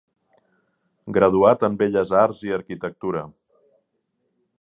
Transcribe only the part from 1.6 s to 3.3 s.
en Belles Arts i Arquitectura.